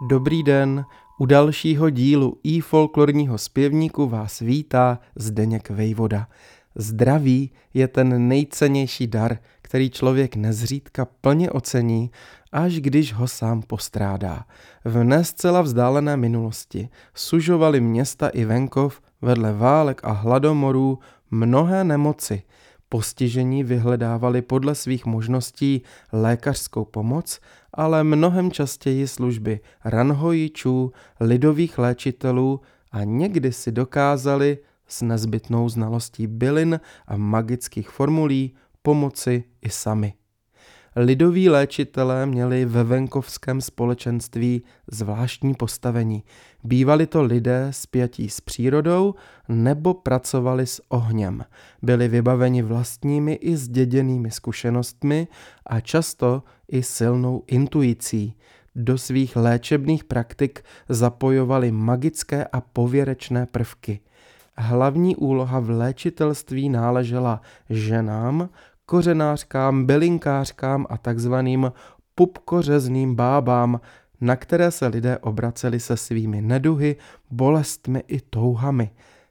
Dobrý 0.00 0.42
den, 0.42 0.84
u 1.18 1.26
dalšího 1.26 1.90
dílu 1.90 2.38
i 2.42 2.60
folklorního 2.60 3.38
zpěvníku 3.38 4.08
vás 4.08 4.40
vítá 4.40 4.98
Zdeněk 5.16 5.70
Vejvoda. 5.70 6.28
Zdraví 6.74 7.50
je 7.74 7.88
ten 7.88 8.28
nejcennější 8.28 9.06
dar, 9.06 9.38
který 9.62 9.90
člověk 9.90 10.36
nezřídka 10.36 11.04
plně 11.20 11.50
ocení, 11.50 12.10
až 12.52 12.80
když 12.80 13.12
ho 13.12 13.28
sám 13.28 13.62
postrádá. 13.62 14.44
V 14.84 15.04
nescela 15.04 15.62
vzdálené 15.62 16.16
minulosti 16.16 16.88
sužovaly 17.14 17.80
města 17.80 18.28
i 18.28 18.44
venkov 18.44 19.00
vedle 19.22 19.52
válek 19.52 20.00
a 20.04 20.12
hladomorů 20.12 20.98
mnohé 21.30 21.84
nemoci. 21.84 22.42
Postižení 22.88 23.64
vyhledávali 23.64 24.42
podle 24.42 24.74
svých 24.74 25.06
možností 25.06 25.82
lékařskou 26.12 26.84
pomoc 26.84 27.40
ale 27.78 28.04
mnohem 28.04 28.50
častěji 28.50 29.08
služby 29.08 29.60
ranhojičů, 29.84 30.92
lidových 31.20 31.78
léčitelů 31.78 32.60
a 32.92 33.04
někdy 33.04 33.52
si 33.52 33.72
dokázali 33.72 34.58
s 34.88 35.02
nezbytnou 35.02 35.68
znalostí 35.68 36.26
bylin 36.26 36.80
a 37.06 37.16
magických 37.16 37.90
formulí 37.90 38.54
pomoci 38.82 39.44
i 39.62 39.70
sami. 39.70 40.14
Lidoví 40.96 41.48
léčitelé 41.48 42.26
měli 42.26 42.64
ve 42.64 42.84
venkovském 42.84 43.60
společenství 43.60 44.62
zvláštní 44.90 45.54
postavení. 45.54 46.22
Bývali 46.64 47.06
to 47.06 47.22
lidé 47.22 47.68
spjatí 47.70 48.28
s 48.28 48.40
přírodou 48.40 49.14
nebo 49.48 49.94
pracovali 49.94 50.66
s 50.66 50.82
ohněm. 50.88 51.44
Byli 51.82 52.08
vybaveni 52.08 52.62
vlastními 52.62 53.32
i 53.32 53.56
zděděnými 53.56 54.30
zkušenostmi 54.30 55.28
a 55.66 55.80
často 55.80 56.42
i 56.68 56.82
silnou 56.82 57.42
intuicí. 57.46 58.34
Do 58.74 58.98
svých 58.98 59.36
léčebných 59.36 60.04
praktik 60.04 60.64
zapojovali 60.88 61.72
magické 61.72 62.44
a 62.44 62.60
pověrečné 62.60 63.46
prvky. 63.46 64.00
Hlavní 64.60 65.16
úloha 65.16 65.60
v 65.60 65.70
léčitelství 65.70 66.68
náležela 66.68 67.40
ženám, 67.70 68.48
kořenářkám, 68.88 69.86
bylinkářkám 69.86 70.86
a 70.90 70.98
takzvaným 70.98 71.72
pupkořezným 72.14 73.14
bábám, 73.14 73.80
na 74.20 74.36
které 74.36 74.70
se 74.70 74.86
lidé 74.86 75.18
obraceli 75.18 75.80
se 75.80 75.96
svými 75.96 76.42
neduhy, 76.42 76.96
bolestmi 77.30 78.02
i 78.06 78.20
touhami. 78.20 78.90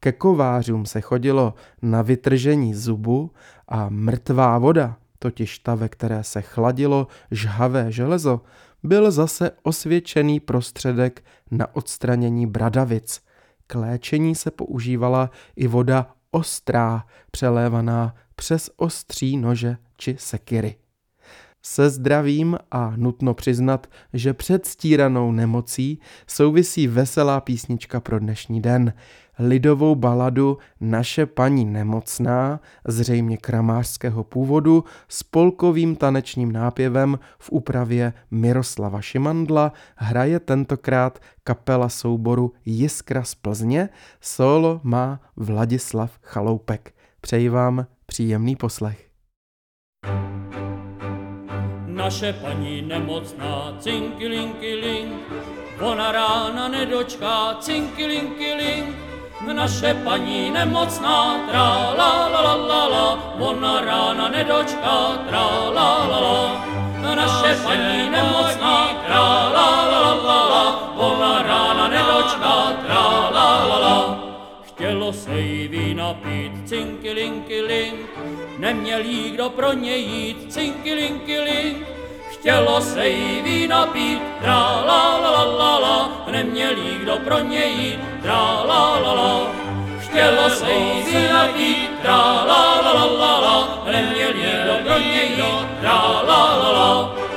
Ke 0.00 0.12
kovářům 0.12 0.86
se 0.86 1.00
chodilo 1.00 1.54
na 1.82 2.02
vytržení 2.02 2.74
zubu 2.74 3.30
a 3.68 3.88
mrtvá 3.88 4.58
voda, 4.58 4.96
totiž 5.18 5.58
ta, 5.58 5.74
ve 5.74 5.88
které 5.88 6.24
se 6.24 6.42
chladilo 6.42 7.06
žhavé 7.30 7.92
železo, 7.92 8.40
byl 8.82 9.10
zase 9.10 9.50
osvědčený 9.62 10.40
prostředek 10.40 11.24
na 11.50 11.76
odstranění 11.76 12.46
bradavic. 12.46 13.20
K 13.66 13.74
léčení 13.74 14.34
se 14.34 14.50
používala 14.50 15.30
i 15.56 15.66
voda 15.66 16.06
ostrá, 16.30 17.04
přelévaná 17.30 18.14
přes 18.34 18.70
ostří 18.76 19.36
nože 19.36 19.76
či 19.96 20.16
sekiry. 20.18 20.76
Se 21.62 21.90
zdravím 21.90 22.58
a 22.70 22.92
nutno 22.96 23.34
přiznat, 23.34 23.86
že 24.12 24.34
před 24.34 24.66
stíranou 24.66 25.32
nemocí 25.32 26.00
souvisí 26.26 26.86
veselá 26.86 27.40
písnička 27.40 28.00
pro 28.00 28.18
dnešní 28.18 28.62
den. 28.62 28.92
Lidovou 29.38 29.94
baladu 29.94 30.58
Naše 30.80 31.26
paní 31.26 31.64
nemocná, 31.64 32.60
zřejmě 32.88 33.36
kramářského 33.36 34.24
původu, 34.24 34.84
s 35.08 35.22
polkovým 35.22 35.96
tanečním 35.96 36.52
nápěvem 36.52 37.18
v 37.38 37.50
úpravě 37.50 38.12
Miroslava 38.30 39.00
Šimandla 39.00 39.72
hraje 39.96 40.40
tentokrát 40.40 41.18
kapela 41.44 41.88
souboru 41.88 42.52
Jiskra 42.64 43.24
z 43.24 43.34
Plzně, 43.34 43.88
solo 44.20 44.80
má 44.82 45.20
Vladislav 45.36 46.18
Chaloupek. 46.22 46.94
Přeji 47.20 47.48
vám 47.48 47.86
Příjemný 48.06 48.56
poslech. 48.56 49.08
Naše 51.86 52.32
paní 52.32 52.82
nemocná, 52.82 53.76
cinky 53.78 54.28
linky 54.28 54.74
link, 54.74 55.22
ona 55.80 56.12
rána 56.12 56.68
nedočká, 56.68 57.58
link. 58.56 58.87
Naše 59.52 59.94
paní 60.04 60.50
nemocná, 60.50 61.40
tra 61.50 61.94
la 61.98 62.28
la 62.28 62.40
la 62.42 62.54
la 62.56 62.86
la, 62.86 63.06
ona 63.40 63.80
rána 63.80 64.28
nedočká, 64.28 65.24
tra 65.28 65.44
la 65.74 65.90
la 66.06 66.20
la. 66.20 66.40
Naše 67.16 67.54
paní 67.64 68.10
nemocná, 68.10 69.02
tra 69.06 69.20
la 69.48 69.68
la 69.88 70.00
la 70.04 70.14
la 70.14 70.40
la, 70.52 70.64
ona 70.96 71.42
rána 71.42 71.88
nedočká, 71.88 72.54
tra 72.86 73.02
la 73.34 73.48
la 73.66 73.78
la. 73.78 73.98
Chtělo 74.62 75.12
se 75.12 75.40
jí 75.40 75.68
vína 75.68 76.14
pít, 76.14 76.52
cinky 76.68 77.12
linky 77.12 77.60
link, 77.60 78.10
neměl 78.58 79.00
jí 79.00 79.30
kdo 79.30 79.50
pro 79.50 79.72
něj 79.72 80.02
jít, 80.02 80.52
cinky 80.52 80.94
linky 80.94 81.40
link. 81.40 81.97
Chtělo 82.40 82.80
se 82.80 83.08
jí 83.08 83.42
vína 83.42 83.86
pít, 83.86 84.22
tra 84.40 84.54
la 84.86 85.18
la 85.18 85.30
la 85.30 85.44
la 85.44 85.78
la, 85.78 86.24
neměl 86.30 86.78
jí 86.78 86.98
kdo 86.98 87.18
pro 87.18 87.38
něj 87.38 87.72
jít, 87.72 88.00
tra 88.22 88.62
la 88.62 88.98
la 88.98 89.12
la. 89.12 89.46
Chtělo 89.98 90.50
se 90.50 90.72
jí 90.72 91.02
vína 91.02 91.44
pít, 91.56 91.90
tra 92.02 92.16
la 92.16 92.80
la 92.80 92.92
la 92.92 93.04
la 93.04 93.40
la, 93.40 93.82
neměl 93.92 94.36
jí 94.36 94.52
kdo 94.64 94.74
pro 94.84 94.98
něj 94.98 95.28
jít, 95.36 95.66
tra 95.80 95.94
la 96.28 96.56
la 96.56 96.70
la. 96.72 97.27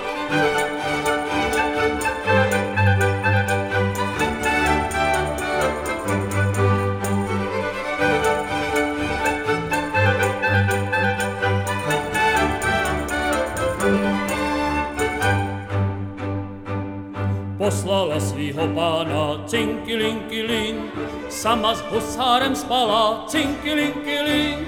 Poslala 17.91 18.23
svýho 18.23 18.65
pána, 18.71 19.43
cinky 19.43 19.99
linky 19.99 20.47
link, 20.47 20.79
sama 21.27 21.75
s 21.75 21.83
husárem 21.91 22.55
spala, 22.55 23.27
cinky 23.27 23.67
linky 23.75 24.15
link. 24.23 24.63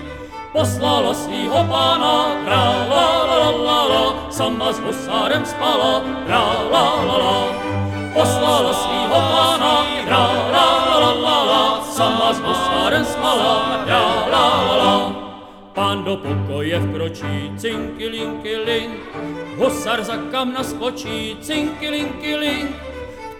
Poslala 0.52 1.16
svýho 1.16 1.64
pána, 1.72 2.36
tra 2.44 2.64
la 2.84 3.08
la 3.24 3.44
la 3.56 3.80
la 3.88 4.04
sama 4.28 4.76
s 4.76 4.80
husárem 4.84 5.40
spala, 5.48 6.04
tra 6.28 6.68
la 6.68 6.86
la 7.08 7.16
la. 7.24 7.40
Poslala 8.12 8.76
svýho 8.76 9.20
pána, 9.32 9.74
tra 10.04 10.24
la 10.52 10.68
la 10.84 11.12
la 11.16 11.38
la 11.48 11.64
sama 11.96 12.36
s 12.36 12.44
husárem 12.44 13.08
spala, 13.08 13.88
tra 13.88 14.04
la 14.28 14.46
la 14.68 14.76
la. 14.84 14.96
Pán 15.72 16.04
do 16.04 16.20
pokoje 16.20 16.76
vkročí, 16.76 17.56
cinky 17.56 18.04
linky 18.12 18.68
link, 18.68 19.00
husar 19.56 20.04
za 20.04 20.20
kam 20.28 20.52
naskočí, 20.52 21.40
cinky 21.40 21.88
linky 21.88 22.36
link, 22.36 22.93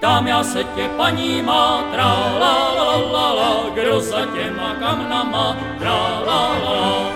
tam 0.03 0.28
já 0.28 0.44
se 0.44 0.64
tě 0.64 0.90
paní 0.97 1.41
má, 1.41 1.84
tra 1.91 2.12
la 2.40 2.56
la 2.75 2.96
la 3.12 3.34
la, 3.34 3.52
kdo 3.74 4.00
za 4.00 4.25
těma 4.36 4.75
kamnama, 4.80 5.58
tra 5.80 5.91
la 5.91 6.19
la 6.28 6.41
la. 6.66 7.12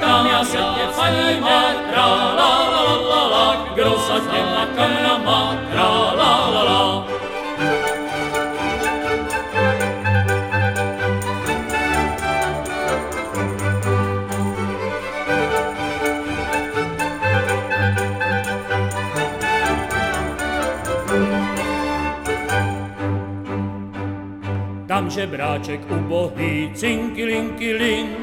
Tam 0.00 0.26
já 0.26 0.44
se 0.44 0.56
tě 0.56 0.84
paní 0.96 1.40
má, 1.40 1.62
tra 1.90 2.06
la 2.06 2.52
la 2.72 2.84
la 3.10 3.22
la, 3.28 3.66
kdo 3.74 3.98
za 4.08 4.18
těma 4.20 4.66
kamnama, 4.76 5.56
tra 5.72 5.88
la 6.20 6.32
la 6.52 6.62
la. 6.62 7.04
Tam 24.96 25.12
žebráček 25.12 25.84
ubohý, 25.92 26.72
cinky 26.72 27.28
linky 27.28 27.76
link, 27.76 28.16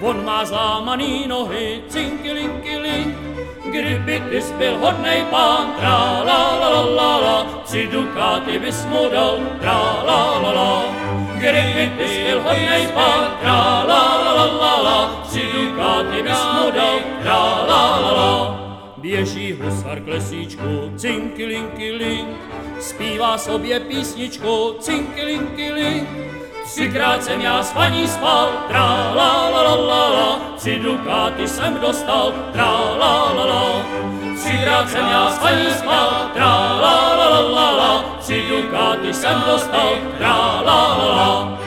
on 0.00 0.24
má 0.24 0.40
zlámaný 0.40 1.28
nohy, 1.28 1.84
cinky 1.92 2.32
linky 2.32 2.80
link. 2.80 3.12
Kdyby 3.68 4.22
ty 4.32 4.40
byl 4.56 4.78
hodnej 4.80 5.20
pán, 5.28 5.76
tra 5.76 6.24
la 6.24 6.56
la 6.56 6.68
la 6.68 6.82
la 6.96 7.16
la, 7.20 7.36
tři 7.64 7.88
dukáty 7.92 8.58
bys 8.58 8.86
mu 8.88 9.04
dal, 9.12 9.36
tra 9.60 10.00
la 10.00 10.40
la 10.40 10.52
la. 10.52 10.72
Kdyby 11.36 11.92
ty 11.98 12.24
byl 12.24 12.40
hodnej 12.40 12.88
pán, 12.96 13.36
tra 13.44 13.84
la 13.84 14.02
la 14.24 14.32
la 14.32 14.46
la 14.48 14.74
la, 14.82 14.98
tři 15.28 15.44
dukáty 15.52 16.22
bys 16.22 16.42
mu 16.56 16.70
dal, 16.70 16.98
tra 17.20 17.36
la 17.68 18.00
la 18.00 18.12
la. 18.12 18.63
Běží 19.04 19.52
husar 19.52 20.00
k 20.00 20.08
lesíčku, 20.08 20.92
link, 21.98 22.28
zpívá 22.80 23.38
sobě 23.38 23.80
písničku, 23.80 24.76
link. 25.72 26.08
Třikrát 26.64 27.24
jsem 27.24 27.40
já 27.40 27.62
s 27.62 27.72
paní 27.72 28.08
spal, 28.08 28.48
tra 28.68 29.12
la 29.14 29.50
la 29.50 29.62
la 29.62 29.74
la 29.74 30.08
la, 30.08 30.40
tři 30.56 30.78
dukáty 30.78 31.48
jsem 31.48 31.78
dostal, 31.80 32.32
tra 32.52 32.70
la 32.70 33.32
la 33.32 33.44
la. 33.44 33.86
třikrát 34.42 34.90
jsem 34.90 35.06
já 35.06 35.30
s 35.30 35.38
paní 35.38 35.70
spal, 35.78 36.30
tra 36.34 36.46
la 36.80 37.14
la 37.16 37.28
la 37.28 37.40
la 37.40 37.70
la, 37.70 38.16
tři 38.20 38.44
dukáty 38.48 39.14
jsem 39.14 39.42
dostal, 39.46 39.90
tra 40.18 40.36
la 40.36 40.96
la 40.98 41.06
la. 41.16 41.58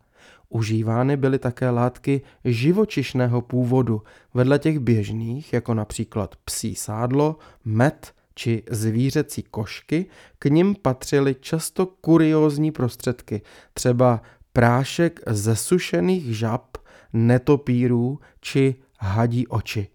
Užívány 0.48 1.16
byly 1.16 1.38
také 1.38 1.70
látky 1.70 2.22
živočišného 2.44 3.42
původu, 3.42 4.02
vedle 4.34 4.58
těch 4.58 4.78
běžných, 4.78 5.52
jako 5.52 5.74
například 5.74 6.36
psí 6.44 6.74
sádlo, 6.74 7.36
med 7.64 8.12
či 8.34 8.62
zvířecí 8.70 9.42
košky, 9.42 10.06
k 10.38 10.44
nim 10.44 10.74
patřily 10.82 11.34
často 11.40 11.86
kuriózní 11.86 12.72
prostředky, 12.72 13.42
třeba 13.74 14.22
prášek 14.52 15.20
ze 15.26 15.56
sušených 15.56 16.38
žab, 16.38 16.76
netopírů 17.12 18.20
či 18.40 18.74
hadí 18.98 19.46
oči. 19.46 19.88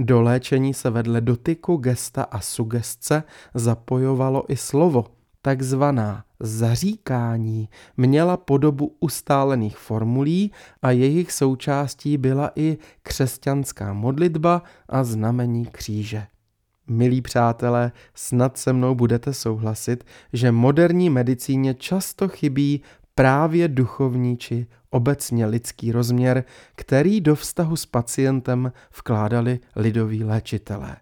Do 0.00 0.22
léčení 0.22 0.74
se 0.74 0.90
vedle 0.90 1.20
dotyku, 1.20 1.76
gesta 1.76 2.22
a 2.22 2.40
sugestce 2.40 3.22
zapojovalo 3.54 4.52
i 4.52 4.56
slovo. 4.56 5.06
Takzvaná 5.42 6.24
zaříkání 6.40 7.68
měla 7.96 8.36
podobu 8.36 8.96
ustálených 9.00 9.78
formulí 9.78 10.52
a 10.82 10.90
jejich 10.90 11.32
součástí 11.32 12.18
byla 12.18 12.50
i 12.56 12.78
křesťanská 13.02 13.92
modlitba 13.92 14.62
a 14.88 15.04
znamení 15.04 15.66
kříže. 15.66 16.26
Milí 16.88 17.22
přátelé, 17.22 17.92
snad 18.14 18.56
se 18.56 18.72
mnou 18.72 18.94
budete 18.94 19.34
souhlasit, 19.34 20.04
že 20.32 20.52
moderní 20.52 21.10
medicíně 21.10 21.74
často 21.74 22.28
chybí 22.28 22.82
právě 23.18 23.68
duchovní 23.68 24.36
či 24.36 24.66
obecně 24.90 25.46
lidský 25.46 25.92
rozměr, 25.92 26.44
který 26.74 27.20
do 27.20 27.34
vztahu 27.34 27.76
s 27.76 27.86
pacientem 27.86 28.72
vkládali 28.98 29.60
lidoví 29.76 30.24
léčitelé. 30.24 30.96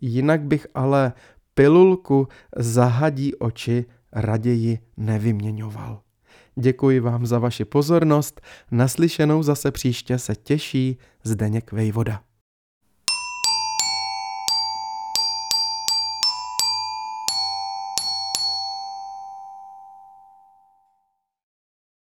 Jinak 0.00 0.40
bych 0.42 0.66
ale 0.74 1.12
pilulku 1.54 2.28
zahadí 2.56 3.34
oči 3.34 3.84
raději 4.12 4.78
nevyměňoval. 4.96 6.00
Děkuji 6.54 7.00
vám 7.00 7.26
za 7.26 7.38
vaši 7.38 7.64
pozornost, 7.64 8.40
naslyšenou 8.70 9.42
zase 9.42 9.70
příště 9.70 10.18
se 10.18 10.34
těší 10.34 10.98
Zdeněk 11.24 11.72
Vejvoda. 11.72 12.22